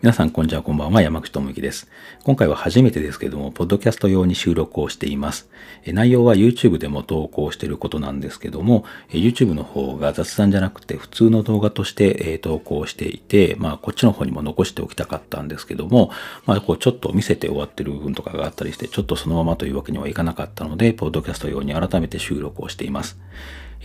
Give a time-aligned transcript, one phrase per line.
[0.00, 1.02] 皆さん、こんにちは、こんばんは。
[1.02, 1.90] 山口智之です。
[2.22, 5.50] 今回は初めてですけども、ポッドキャスト用に収録をしています。
[5.88, 16.12] 内容は YouTube でも投稿していることなんですけども、YouTube の方が雑談じゃなくて普通の動画として投稿していて、まあ、こっちの方にも残しておきたかったんですけども、
[16.46, 23.18] まあ、こうちょっと見せて終わってる部分とかがあったりして、ちょっとそのままというわけにはいかなかったので、ポッドキャスト用に改めて収録をしています。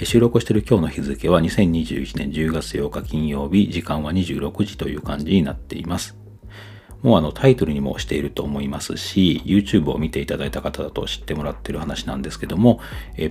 [0.02, 6.18] 収録している今日の日付は2021年10月8日金曜日、時間は26時という感じになっています。
[7.04, 12.80] もうあのタイトルにもしていると思いますし、YouTube を見ていただいた方だと知ってもらっている話なんですけども、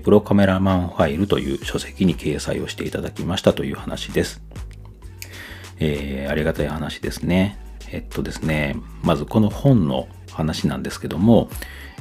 [0.05, 4.41] プロカメラマンファイルという書籍に掲載をしていただきましたという話です。
[5.81, 7.59] えー、ありがたい話ですね。
[7.91, 11.51] えっとですね、まずこの本の話なんですけども、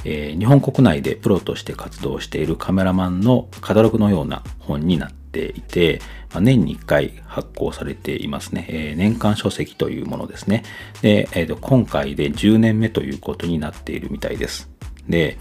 [0.04, 6.02] えー、日本国内でプロとして活動しているカメラマンのカタログのような本になっていて、
[6.32, 8.66] まあ、年に1回発行されていますね。
[8.70, 10.64] えー、年間書籍というものですね。
[11.02, 14.70] で、えー、今回で10年目ということになっているみたいです。
[15.08, 15.38] で、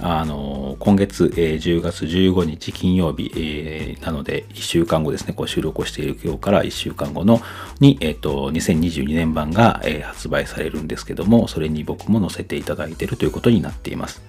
[0.00, 7.40] あの、今月、えー、10月15日金曜日、えー、なので1週間後ですね、こう収録をしている今日から1週間後の
[7.80, 14.22] に、えっ、ー、と、2022年版が、えー、発売されるんですけども、それに僕も載せていただいているということになっています。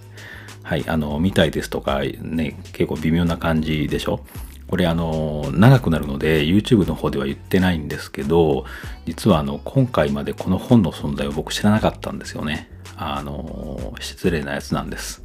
[0.64, 4.22] はい、あの、見たいですとか、ね、結構微妙な感じでしょ？
[4.68, 8.66] これあの、長くなるので YouTube の方では言ってないんですけど、
[9.06, 12.70] 実はあの、今回までこの本の存在を僕知らなかったんですよね。
[12.98, 15.25] あの、失礼なやつなんです。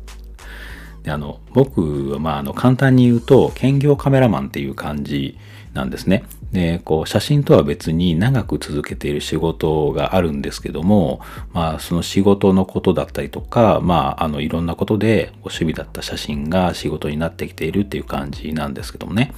[1.03, 5.39] で、あの、僕はまあ、あの、簡単に言うと、兼業カメラマンっていう感じ
[5.73, 6.25] なんですね。
[6.53, 11.21] で、こう、写真とは別に長く続けている仕事があるんですけども、
[11.53, 19.33] まあ、その仕事のことだったりとか、まあ、あの、いろんなことでお趣味だった写真が仕事になってきているっていう感じなんですけどもね。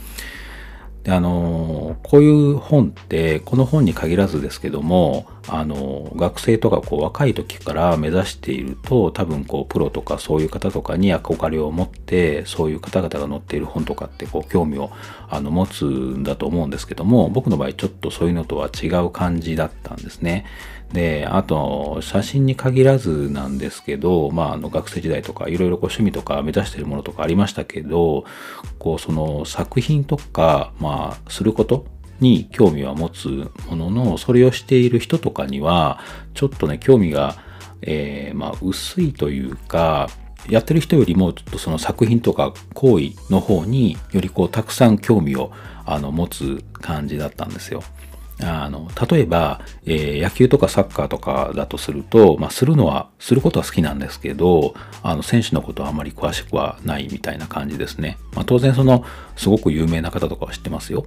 [1.04, 14.92] であのこういう本ってこの本に限らずですけどもあの学生とかこう若い時から目指していると多分こうプロとかそういう方とかに憧れを持ってそういう方々が載っている本とかってこう興味を
[15.28, 20.44] あの持つんだと思うんですけども僕の場合ちょっとそういうのとは違う感じだったんですね。
[20.92, 28.24] で、あと、写真に限らずなんですけど、まあ、あの、学生時代とか、いろいろこう趣味とか目指してるものとかありましたけど、
[28.78, 31.86] こう、その作品とか、まあ、すること
[32.20, 35.98] に興味は持つものの、それをしている人とかには、
[36.34, 37.36] ちょっとね、興味が、
[37.80, 40.10] えー、まあ、薄いというか、
[40.48, 45.52] やってる人よりも、ちょっとその作品とか行為の方によりこう、たくさん興味を、
[45.86, 47.82] あの、持つ感じだったんですよ。
[48.44, 58.18] あの、例えば、えー、野球とかサッカーとかだとすると、まあ、するのは、することは好きなんですけど、あの、選手のことはあまり詳しくはないみたいな感じですね。
[58.34, 59.04] まあ、当然その、
[59.36, 61.06] すごく有名な方とかは知ってますよ。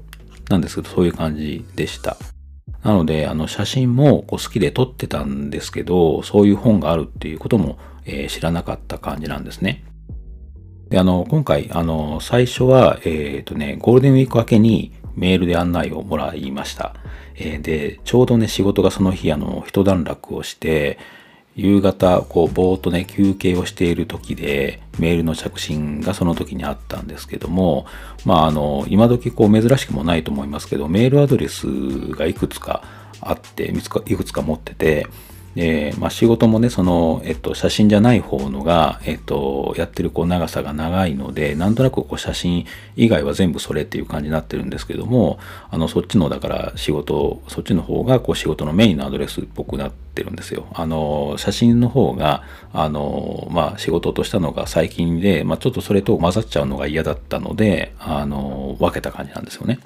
[0.49, 2.17] なんですけど、そういう感じでした。
[2.83, 9.83] なので、あの、写真もこう好きで撮ってたんですけど、そういう本があるっていうことも、えー、知らなかった感じなんですね。
[10.89, 16.95] で、あの、今回、あの、最初は、えっ、ー、とね、ゴールデンウィーク明けにメールで案内をもらいました。
[17.37, 20.97] えー、で、ちょうどね、仕事がその日、あの、一段落をして、
[21.55, 27.85] 夕方、こう、ぼーっとね、休憩をしている時で、メールの着信がその時にあったんですけども、
[28.25, 31.65] まあ、あの、今時こう、珍しくもないと思いますけど、メールアドレス
[32.11, 32.83] がいくつか
[33.21, 35.07] あって、いくつか持ってて、
[35.55, 42.65] で、まあ、仕事もね、その、えっと、写真じゃない方のが、えっと、やってるこう長さが長いので、なんとなくこう写真
[42.97, 45.39] 以外は全部それっていう感じになってるんですけども、
[45.71, 50.67] あの、そっちの、だから仕事、そっちの方がこう仕事のメインのアドレスっぽくなってるんですよ。
[50.73, 52.43] あの、写真の方が、
[52.73, 59.79] あの、まあ、仕事としたのが最近で、まあ、ちょっとそれと混ざっちゃうのが嫌だったので、あの、分けた感じなんですよね。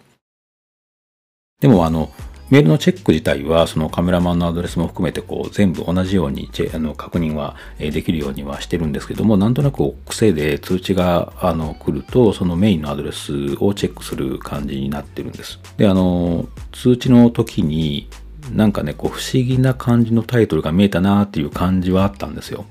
[1.62, 2.10] でも、あの、
[2.50, 15.60] メールのチェック自体は、そのカメラマンのアドレスも含めて、こう、全部同じようにあの確認はできるようにはしてるんですけども、なんとなく癖で通知があの来ると、そのメインのアドレスをチェックする感じになってるんです。
[15.78, 18.10] で、あの、通知の時に、
[18.52, 22.66] なんかね、こう、不思議な感じのタイトルが見えたなっていう感じはあったんですよ。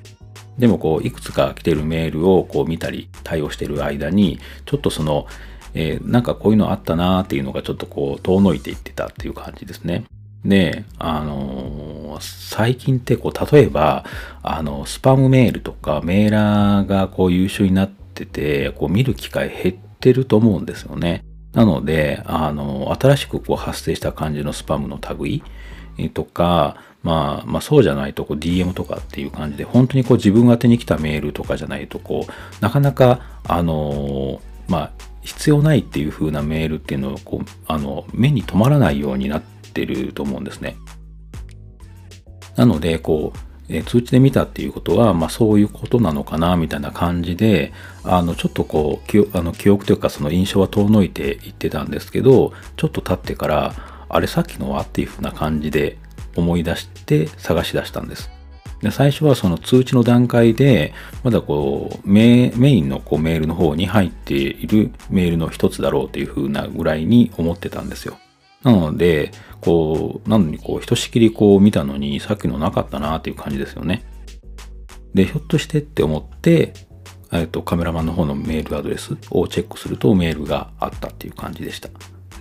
[0.58, 5.26] でもこう、いくつか来てるメールをこう見たり対応してる間に、ちょっとその、
[5.80, 10.04] えー、なんかこういうのあったなーっていうのがちょっとこう遠のいていってたっていう感じですね。
[10.44, 14.04] で、あのー、最近ってこう、例えば、
[14.42, 21.22] あの、スパムメールとかメーラーがこう優秀になってて、こう見る機会減ってると思うんですよね。
[21.52, 25.44] なので、あの、新しくこう発生した感じのスパムの類
[26.12, 34.90] とか、まあ、まあそうじゃないとこう DM とかっていう感じで、本当にこう自分宛に来たメールとかじゃないと、こう、なかなか、あの、まあ、
[35.22, 40.76] 必要ないっていう風なメールっていうのをこうあの目に留まらないようになってると思うんですね。
[42.56, 43.38] なので、こう、
[43.68, 47.72] え通知で見たっていうことは、まあそういうことなのかな、みたいな感じで、
[48.02, 53.74] あの、ちょっとこう、記あの記憶というかその印象は遠のいていってたんですけど、ちょっと経ってから、
[54.08, 54.82] あれさっきのは？
[54.82, 55.98] っていうふうな感じで
[56.34, 58.37] 思い出して探し出したんです。
[58.80, 60.94] で最初はその通知の段階で、
[61.24, 68.18] まだこうメ、メインのこうメールの方に入っているメールの一つだろうっていう風なぐらいに思ってたんですよ。
[68.62, 74.04] なので、こう、なのにこう、ひとしきりこう見たのに、さっきのなかったなっていう感じですよね。
[75.14, 76.74] で、ひょっとしてって思って、
[77.32, 81.88] えっと、カメラマンの方のメールアドレスをチェックするとメールがあったっていう感じでした。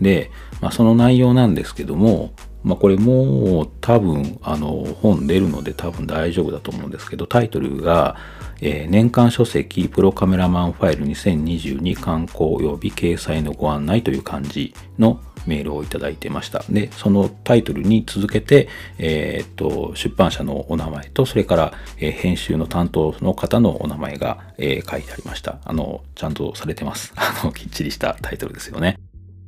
[0.01, 0.31] で、
[0.61, 2.33] まあ、その内容なんですけども、
[2.67, 8.17] まあ、これもう多分、あの、本出るので多分大丈夫だと思うんですけど、タイトルが、
[8.59, 16.63] えー、年間書籍プロカメラマンファイル2022観光及び掲載のご案内という感じのメールをいただいてました。
[16.69, 18.67] で、そのタイトルに続けて、
[18.97, 25.59] えー、っと、出版社のお名前と、それから、えー、編集の担当の方のお名前が、えー、書いてありました。
[25.63, 27.13] あの、ちゃんとされてます。
[27.15, 28.99] あの、きっちりしたタイトルですよね。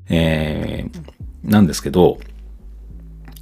[0.10, 2.20] えー、なんですけど、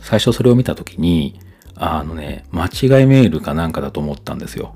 [0.08, 1.38] 最初それを見たときに、
[1.76, 4.74] あのね、間違いメールかなんかだと思ったんですよ。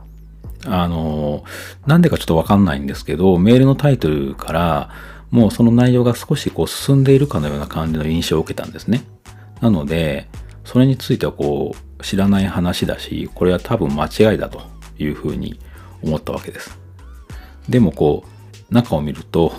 [0.65, 1.45] あの、
[1.87, 4.89] なんでかちょっとわかんないんですけど、メールのタイトルから、
[5.29, 9.03] もうその内容が少しこう進んでいるかのような感じの印象を受けたんですね。
[9.61, 10.27] なので、
[10.65, 14.63] それについてはこう、知らない話だし、これは多分間違いだと
[14.99, 15.57] いうふうに
[16.03, 16.77] 思ったわけです。
[17.69, 18.25] でもこ
[18.69, 19.53] う、中を見ると、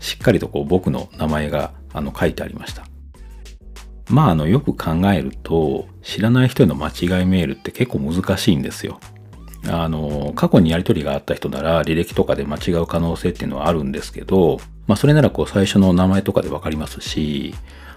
[0.00, 2.87] しっかりとこう僕の名前があの書いてありました。
[4.08, 9.00] まああのよく考えると知らない人への間違いメールって結構難しいんですよ。
[9.66, 17.54] あの過去にやり取りがあった人なら履歴とかで間違う可能性っていうのはあるんですけど、まあそれならこう最初の名前とかでわかりますし、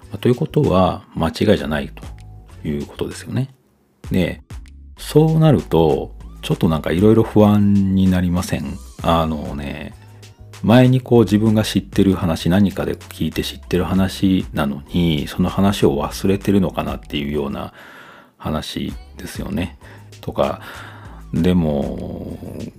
[0.10, 3.54] まあ、ということは間違いじゃないということですよね。
[4.10, 4.42] で、
[4.98, 8.78] そうなるとちょっとなんかいろいろ不安になりません？
[9.04, 9.94] あのね、
[10.64, 17.74] 前にこう自分が知ってる話何かで聞いて知ってる話なのにその話を忘れてるのかなっていうような
[18.38, 19.78] 話ですよね。
[20.22, 20.62] とか
[21.34, 22.38] でも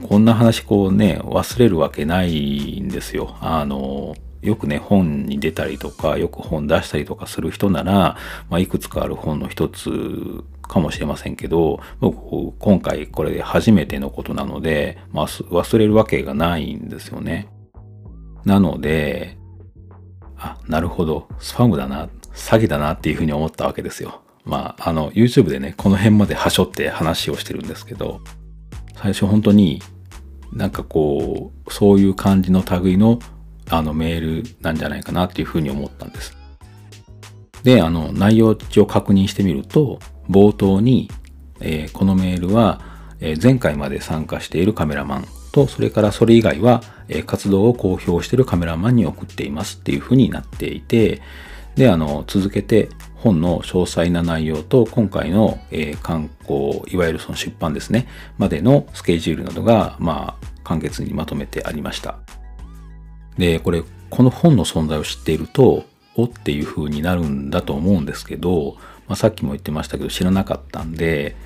[0.09, 3.37] こんな話こうね忘れるわけないんですよ。
[3.41, 8.17] あのよくね本に出たりとかよく本出したりとかする人なら、
[8.51, 17.49] まあ、いくつかある本の一つかもしれませんけど僕今回これで初めてのことなので、まあ、忘れるわけがないんですよね。
[18.45, 19.37] なので、
[20.37, 24.23] あ、なるほど、スパムだな、詐欺だなっていうふうに思ったわけですよ。
[24.45, 28.21] まあ、あの、YouTube でね、この辺まではしょって話をしてるんですけど、
[28.97, 29.83] 最初本当に
[30.53, 33.19] なんかこう、そういう感じの類の
[33.71, 36.37] あのメールなんじゃないかなっていうふうに思ったんです。
[37.63, 39.99] で、あの、内容を確認してみると、
[40.29, 41.11] 冒頭に、
[41.61, 42.81] えー、このメールは、
[43.21, 51.21] えー、前回まで参加しているカメラマンと、それからそれ以外は、え活動を公表しているカメラマンに送っていますっていうふうになっていて、
[51.77, 58.09] で、あの、続けて本の詳細な内容と今回の、えー、観光、いわゆるその出版ですね、
[58.39, 62.19] までのスケジュールなどが、まあ、簡潔にまとめてありました。
[63.39, 65.85] で、これ、この本の存在を知っていると、
[66.15, 68.77] おっていう風になるんだと思うんですけど、
[69.09, 71.37] まあ、さっきも言ってましたけど知らなかったんで、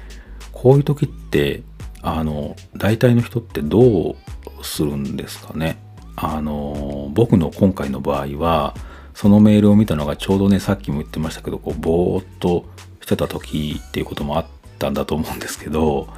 [0.53, 1.63] こういう時って
[2.09, 4.17] あの、大体の人ってどう
[4.63, 5.77] するんですかね？
[6.15, 8.75] あの、僕の今回の場合は、
[9.13, 12.65] そのメールを見たのがちょうどね、さっきも言ってましたけど、こう、ぼーっと
[13.03, 14.47] してた時っていうこともあっ
[14.79, 16.09] たんだと思うんですけど、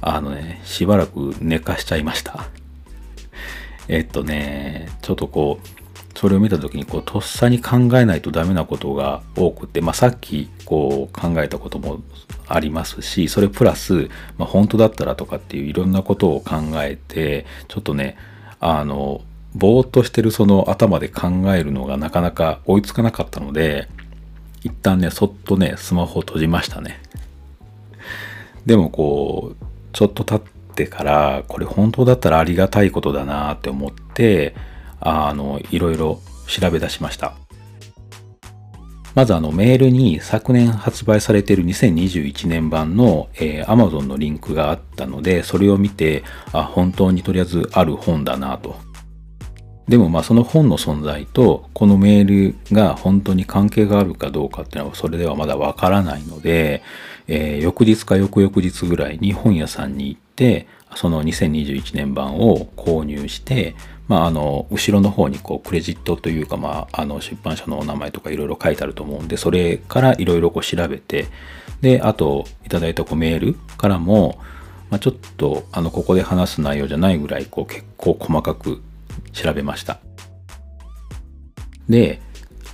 [0.00, 2.46] あのね、しばらく寝かしちゃいました。
[3.88, 5.66] えっとね、ちょっとこう、
[6.16, 12.00] それを見た時にこうとっさに考えないとダメなことが多くて、まあ、さっきこう考えたことも
[12.46, 18.16] ありますしそれプラス、まあ、本当だったらとかっていういろんなことを考えてちょっとね
[18.60, 19.22] あの
[19.54, 23.88] ぼーっとしてるその頭で考えるのがなかなか追いつかなかったので
[24.62, 27.00] 一旦ねそっとねスマホを閉じましたね。
[28.66, 34.54] でもこうちょっと経ってからこれ本当だったらありがたいことだなって思って
[35.04, 37.34] あの、いろいろ調べ出しました。
[39.14, 48.76] まずあのメールに昨年発売されている2021年版の、えー、Amazon のリンクがあったので、それを見て、あ、本当にとりあえずある本だなと。
[49.86, 56.82] でもまあその本の存在とこのメールが本当に関係があるかどうかっていうのはそれではまだわからないので、
[57.28, 63.74] えー、翌日か翌々日ぐらいに本屋さんに行ってその2021年版を購入して、
[64.08, 71.26] まあ、あの、後ろの方にこう、クレジットというか、まあ、あの、出版社のお名前とかいろいろ書いてあると思うんで、それからいろいろ調べて、
[71.80, 74.38] で、あと、いただいたこうメールからも、
[74.90, 78.82] まあ、ちょっと、あの、ここで話す内容じゃないぐらい、こう、結構細かく
[79.32, 79.98] 調べました。
[81.88, 82.20] で、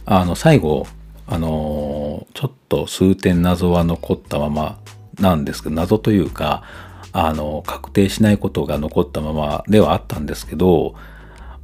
[0.04, 0.86] あの、最後、
[1.32, 4.80] あのちょっと数点謎は残ったまま
[5.20, 6.64] なんですけど、謎というか、
[7.12, 10.94] あの、確定しないことが残ったままではあったんですけど、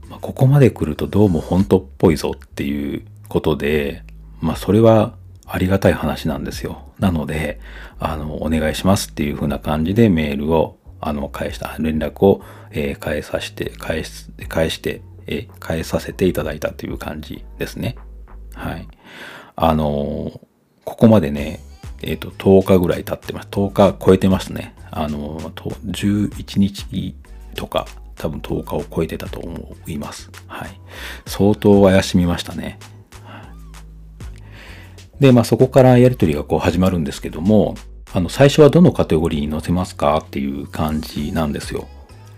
[0.08, 4.04] まあ、ここまで来るとどうも本当っぽいぞっていうことで、
[4.40, 5.14] まあそれは
[5.46, 6.92] ありがたい話なんですよ。
[6.98, 7.60] なので、
[7.98, 17.96] あの、お願いしますっていう風な感じでメールを、あの、返した、連絡を、えー、返さして、返す、返して、えー、返させていただいたという感じですね。
[18.54, 18.88] はい。
[19.54, 20.40] あのー、
[20.84, 21.60] ここまでね、
[22.02, 23.48] えっ、と、10日ぐらい経ってます。
[23.50, 24.75] 10日超えてますね。
[24.90, 27.14] あの、11日
[27.54, 27.86] とか、
[28.16, 30.30] 多分10日を超えてたと思います。
[30.46, 30.80] はい。
[31.26, 32.78] 相当怪しみましたね。
[35.20, 37.75] で、まあそこからやりとりがこう始まるんですけども、
[38.12, 41.88] あの、最初はどのカテゴリーに載せますかっていう感じなんですよ。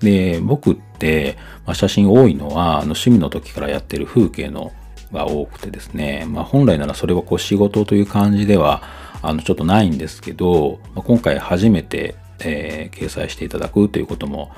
[0.00, 4.72] で、僕って、まあ、写真多いのは、あの趣味の時からやってる風景の
[5.12, 8.82] が多くてですね、まあ本来ならそれはこう仕事という感じでは、
[9.22, 14.52] あの、ちょっとないんですけど、まあ、今回初めて、えー、掲載していただくということも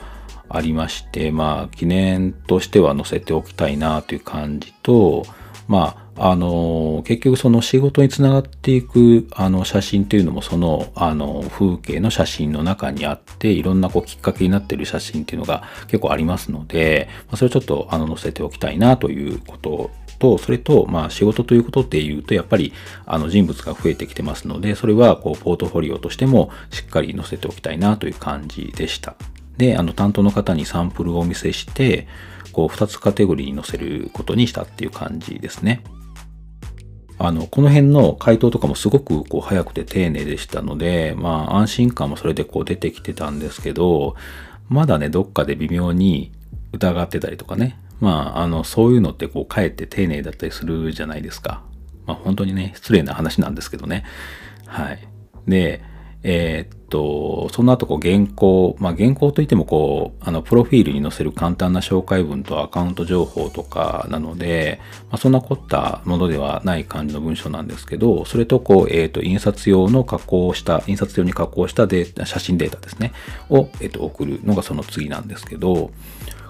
[0.51, 5.25] ありまして、まあ、記念としては載せておきたいなという感じと、
[5.69, 19.91] まあ、あの、結局その仕事につながっていく、あの、写真というのもその、あの、風景の写真の中にあって、いろんなこうきっかけになっている写真っていうのが結構ありますので、まあ、それをちょっと、あの、載せておきたいなということ
[20.21, 22.73] と、それと、まあ仕事ということで言うと、やっぱり
[23.07, 29.17] あの人物が増えてきてますので、それはこうポートフォリオとしてもしっかり載せておきたいなという感じでした。
[29.61, 32.09] で、あの担当の方にサンプルをお見せして、
[32.53, 35.85] こう2つカテゴリーに載せることにしたっていう感じですね。
[37.19, 44.17] あの、この辺の回答とかもすごくこう早くて丁寧でしたので、まあ安心感もそれでこう出てきてたんですけど、
[44.71, 46.33] まだね、どっかで微妙に
[46.73, 51.63] 疑ってたりとかね、まあ、あの、そういうのってこう、かえって丁寧だったりするじゃないですか。
[52.07, 54.05] まあ、本当にね、失礼な話なんですけどね。
[54.67, 55.07] はい。
[55.47, 55.83] で、
[56.23, 64.81] えー、っと、その後、こう、原稿、まあ、原稿といっても、こう、あの、プロフィールに載せる簡単な紹介文とアカウント情報とかなので、
[65.11, 73.13] まあ、そんな凝ったものではない感じの文章なんですけど、それと、こう、えー、と、印刷用の加工した、印刷用に加工したデータ、写真データですね、
[73.49, 75.93] を、えー、と、送るのがその次なんですけど、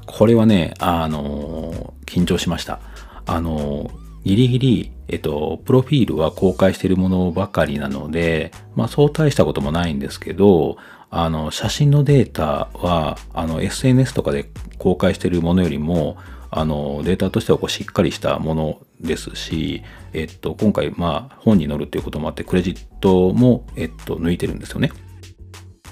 [0.07, 2.81] これはね、あの緊張しました。
[3.27, 3.91] あの
[4.25, 10.77] ギリギリ、えっと、プロフィールは公開しているものばかりなので、まあそう大したこともないんですけど、
[11.11, 16.17] あの、写真のデータは、あの、SNS とかで公開しているものよりも、
[16.51, 24.93] あの、データとしてはこうしっかりしたものですし、えっと、今回、まあ、本に載るっていうこともあって、クレジットも、えっと、抜いてるんですよね。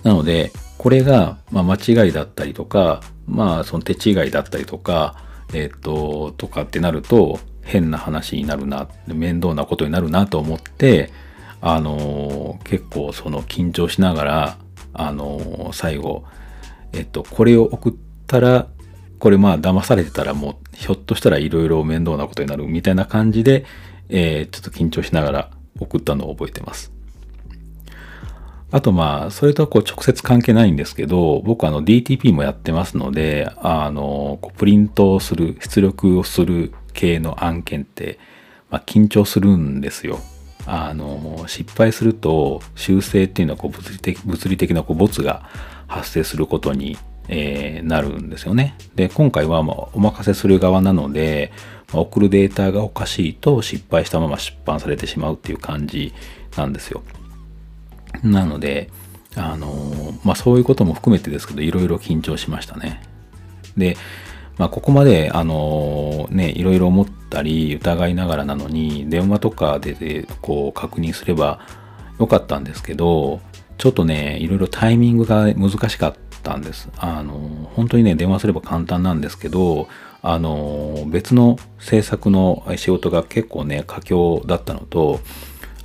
[0.03, 5.17] なので、これが、まあ、間違いだったりとか、まあ、その手違いだったりとか、
[5.53, 11.13] えっ、と、とかってなると、変な話になるな、面倒なことになるなと思って、
[11.61, 14.59] あの結構その緊張しながら、
[14.95, 16.25] あの最後、
[16.93, 17.95] えっと、これを送っ
[18.27, 18.69] たら、
[19.19, 23.67] これまあ騙されてたらもうひょっとしたらいろいろ面倒なことになるみたいな感じで、
[24.09, 26.91] えー、ちょっと緊張しながら送ったのを覚えてます。
[28.71, 38.19] あとまあ、それとはこう直接関係ないんですけど、僕あの DTP もやってますので、あの、プリントをする、出力をする系の案件って、
[38.71, 40.19] まあ、緊張するんですよ。
[40.67, 45.49] あの、失敗すると修正っていうのはこう物理的物理的なこうボツが
[45.87, 48.75] 発生することに、えー、なるんですよね。
[48.97, 51.53] で、今回はまあお任せする側なので、
[51.93, 56.13] まあ、送るデータがおかしいと失敗したまま出版されてしまうっていう感じ
[56.57, 57.03] なんですよ。
[58.25, 58.91] なので、
[59.37, 63.03] あのまあそういうことも含めてですけど、いろいろ緊張しましたね。
[63.77, 63.97] で、
[64.59, 71.61] まあここまで、あのね、いろいろ思ったり疑いながらなのに、電話とかでこう確認すれば
[72.19, 73.41] よかったんですけど、
[73.79, 76.91] ちょっとね、いろいろタイミングが難しかったんです。
[76.99, 79.89] あの本当にね、電話すれば簡単なんですけど、
[80.21, 85.21] あの別の制作の仕事が結構ね、佳境だったのと、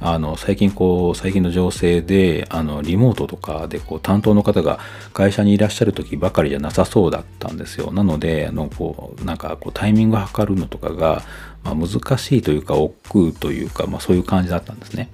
[0.05, 4.79] あの、最近こう、最近の情勢で、あの、リモートとかで、こう、担当の方が
[5.13, 7.89] 会社にいらっしゃる時ばかりじゃなさそうだったんですよ。
[7.93, 11.23] なので、あの、こう、なんか、こう、タイミングを測るのとかが、
[11.63, 15.07] まあ、難しいというか、億劫というか、まあ、そういう感じだったんですね。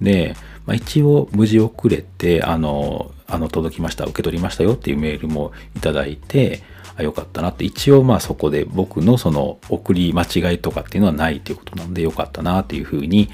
[0.00, 6.62] で、まあ、一応、無事遅れて、あの、あの、届きました、受け取りましたよっていうメールもいただいて、
[6.96, 13.30] あ、よかったなって、一応まあそこで僕のその送り間違いとかっていうのはないということなんでよかったなっていうふうに、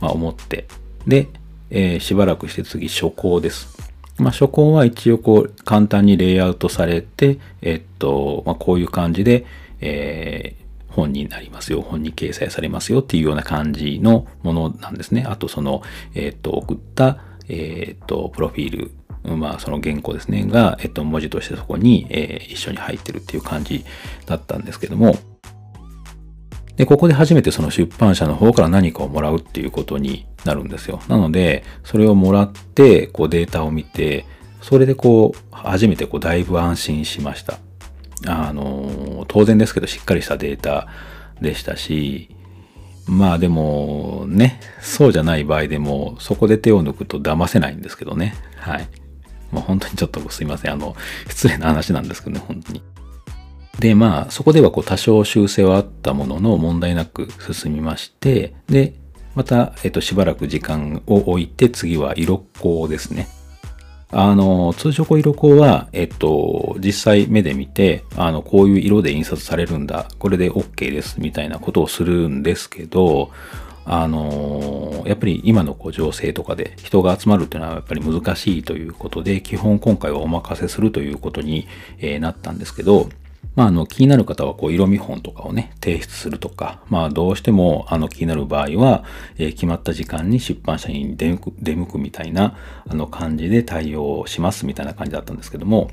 [0.00, 0.66] まあ、思って、
[1.06, 1.28] で、
[1.70, 3.76] えー、しばらくして次初稿です。
[4.18, 9.44] まあ、初稿は一応こう簡単にレイアウトされて、えっと、まあ、こういう感じで、
[9.80, 15.24] えー、本になりますよ、本に掲載されますよっていうような感じのものなんですね。
[15.28, 15.82] あとその、
[16.14, 18.90] えっ、と、送った、えっ、と、プロフィー
[19.24, 23.84] ル、まあその原稿ですね、が、えっ、と、文字としてそこに、えー、一緒に入ってるっていう感じ
[24.24, 25.16] だったんですけども、
[26.76, 31.00] で、ここで初めてその出版社の方から何かをもらうっていうことになるんですよ。
[31.08, 34.26] なので、それをもらって、こうデータを見て、
[34.60, 37.58] それでこう、初めてこうだいぶ安心しました。
[38.26, 40.88] あの、当然ですけどしっかりしたデータ
[41.40, 42.30] でしたし、
[43.06, 48.34] まあでもね、そうじゃない場合でも、そこで手を抜くと騙せないんですけどね。
[48.56, 48.88] はい。
[49.50, 50.72] もう本当にちょっとすいません。
[50.72, 50.96] あの、
[51.28, 52.82] 失礼な話なんですけどね、本当に。
[53.78, 58.94] で、まあ、そこではこう多少修正はあったものの問題なく進みまして、で、
[59.34, 63.28] また、えっと、しばらく時間を置いて、次は色っ子ですね。
[64.10, 73.30] あの、通常こう色光は、えっと、実際目で見て、あの、こういう色で印刷されるんだ、これで OK です、みたいなことをするんですけど、
[73.84, 81.68] あの、やっぱり今のこう情勢とかで人が集まるっていうのはやっぱり難しいということで、基本今回はお任せするということに、
[81.98, 83.08] え、なったんですけど、
[83.54, 89.04] まあ、あの、気になる方は、こう、色見本とかをね、提出するとか、まあ、どうしても、あの、気になる場合は、
[89.38, 95.90] えー、決まった時間に出版社に出向く、出向くみたいな、あの、感じで対応しますみたいな感じだったんですけども、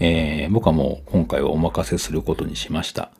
[0.00, 3.10] えー、僕はもう今回はお任せすることにしました。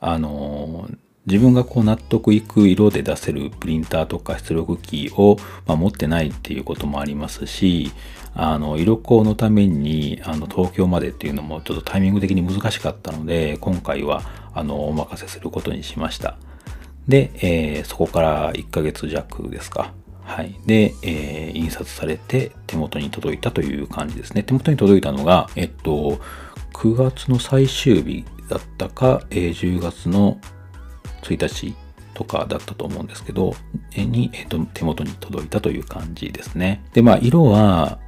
[0.00, 5.36] あのー、自分がこう納得いく色で出せるプリンターとか出力機を、
[5.66, 7.92] まあ、持ってないっていうこともありますし、
[8.36, 14.22] あの、色光のために、あの、東京までっていうのもちょっとタイミング的に難しかったので、今回は、
[14.54, 16.36] あの、お任せすることにしました。
[17.08, 19.92] で、えー、そこから1ヶ月弱ですか。
[20.22, 20.54] はい。
[20.66, 24.42] で、えー、印刷されて手元に届いたという感じですね。
[24.42, 26.20] 手元に届いたのが、えっと、
[26.74, 30.38] 9月の最終日だったか、えー、10月の
[31.22, 31.74] 1日
[32.12, 33.54] とかだったと思うんですけど、
[33.96, 36.84] に、えっと、手元に届いたという感じですね。
[36.92, 37.98] で、まあ、色は、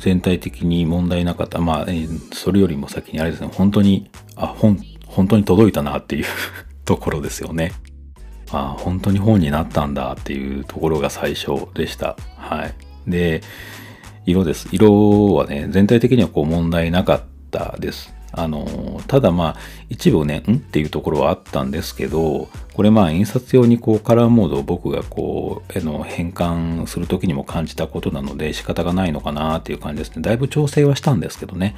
[0.00, 1.60] 全体的に問題なかった。
[1.60, 1.86] まあ、
[2.32, 6.24] それよりも先にあれですね、本当に、あ、本、本当に届いたなっていう
[6.84, 7.72] ところですよね。
[8.50, 12.16] あ、本当に本になったんだっていうところが最初でした。
[12.36, 12.74] はい。
[13.10, 13.42] で、
[14.26, 14.68] 色です。
[14.72, 18.12] 色はね、全体的にはこう問題なかったです。
[18.32, 19.56] あの、ただまあ、
[19.88, 30.22] 一部ね、んっていうところはあったんですけど、これまあ、印刷用にこう、カラーモードを僕がこう、の変換するときにも感じたことなので、仕方がないのかなっていう感じですね。
[30.22, 31.74] だいぶ調整はしたんですけどね。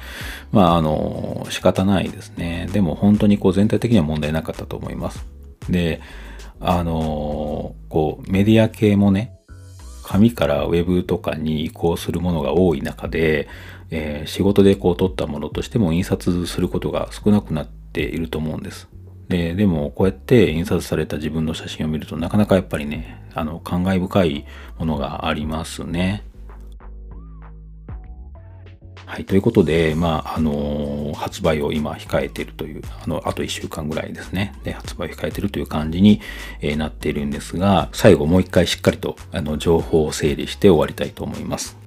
[0.51, 2.67] まあ、あの、仕方ないですね。
[2.71, 5.25] でも本当にこう、全体的には問題なかったと思います。
[5.69, 6.01] で、
[6.59, 9.33] あの、こう、メディア系もね、
[10.03, 13.47] 紙からウェブとかに移行するものが多い中で、
[13.95, 18.89] えー、仕事でこう撮ったものとしても印刷することが少なくなっていると思うんです。
[19.29, 24.45] で、でもこうやって印刷された自分の写真を見るとなかなかやっぱりね、あの、感慨深い
[24.79, 26.23] ものがありますね。
[29.05, 29.25] はい。
[29.25, 34.55] ということで、まあ、あのー、発売を今控えているという、あの、あと1週間ぐらいですね。
[34.63, 36.19] で、発売を控えているという感じに、
[36.61, 41.82] えー、なっているんですが、最後もう一回しっかりと、あの、情報を整理して終わりたいと思います。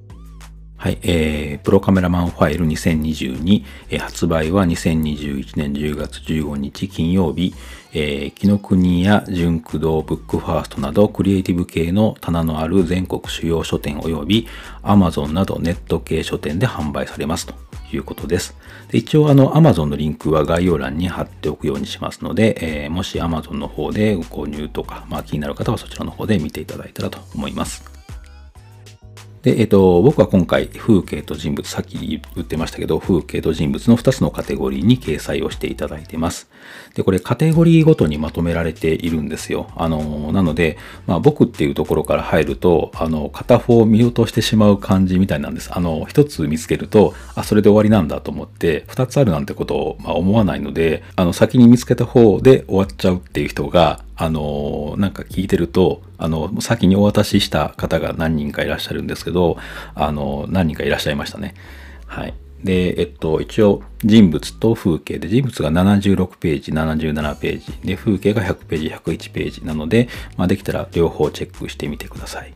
[0.79, 7.55] はい、えー、プロカメラマンファイル2022、えー、発売は2021年10月15日金曜日、
[7.93, 14.47] えー、紀ノ国や純駆動ブックファーストなどクリエイティブ系の棚のある全国主要書店及び
[14.83, 17.55] Amazon などネット系書店で販売されますと
[17.91, 18.55] いうことです。
[18.91, 27.96] で一応あの Amazon のリンクは概要欄に貼っておくようにしますので、えー、もし Amazon の方でご購入とか、まあ、気になる方はそちらの方で見ていただいたらと思います。
[29.47, 31.97] で、えっと、僕は今回、風景と人物、さっき
[32.35, 36.49] 言ってましたけど、風景と人物の2つのカテゴリーに掲載をしていただいてます。
[36.95, 39.69] で、これカテゴリーごとにまとめられているんですよ。
[39.77, 45.69] あの、なので、まあ僕っていうところから入ると、あの、片方見落としてしまう感じみたいなんです。
[45.73, 59.57] あの、一つ見つけると、あ、それで終わりなんだと思って、二つあるなんてことを、まあ、思わないので、あの、先に見つけた方で終わっちゃうっていう人が、あの、なんか聞いてると、あの、先にお渡しした方が何人かいらっしゃるんですけど、
[59.93, 61.53] あの、何人かいらっしゃいましたね。
[62.07, 62.33] はい。
[62.63, 72.53] で、えっと、一応、人物と風景で、人物が76ページ、77ページ、で、風景が100ページ、101ページなので、まあ、できたら両方チェックしてみてください。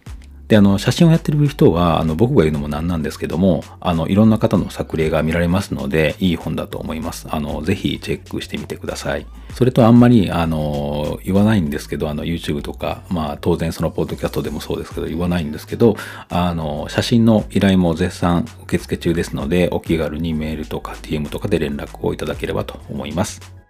[0.51, 7.25] で、あの、写真をやってる人は、あの、僕が言うのもなんなんですけども、あの、いろんな方の作例が見られますので、いい本だと思います。
[7.31, 9.25] あの、ぜひチェックしてみてください。
[9.53, 15.95] それとあんまり、あの、言わないんですけど、あの、YouTube とか、まあ、当然そのポッドキャストでもそうですけど、言わないんですけど、
[16.27, 23.60] あの、写真の依頼も絶賛受付中ですので、お気軽にメールとか TM とかで連絡をいただければと思います。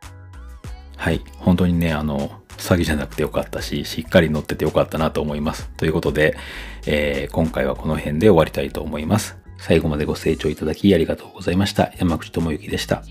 [1.01, 1.21] はい。
[1.39, 5.67] 本当にね、あの、詐欺じゃなくてよかったし、しっかり乗っててよかったなと思います。
[5.69, 6.37] ということで、
[6.85, 9.35] えー、今回はこの辺で終わりたいと思います。
[9.57, 11.91] 最後までご清聴いただきありがとうございました。
[11.97, 13.01] 山口智之でした。